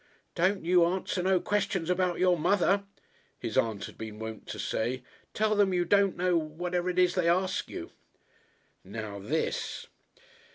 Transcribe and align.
"Don't 0.33 0.65
you 0.65 0.83
answer 0.83 1.21
no 1.21 1.39
questions 1.39 1.87
about 1.87 2.17
your 2.17 2.35
mother," 2.35 2.85
his 3.37 3.55
aunt 3.55 3.85
had 3.85 3.99
been 3.99 4.17
wont 4.17 4.47
to 4.47 4.57
say. 4.57 5.03
"Tell 5.35 5.53
them 5.55 5.75
you 5.75 5.85
don't 5.85 6.17
know, 6.17 6.35
whatever 6.35 6.89
it 6.89 6.97
is 6.97 7.13
they 7.13 7.29
ask 7.29 7.69
you." 7.69 7.91
"Now 8.83 9.19
this 9.19 9.85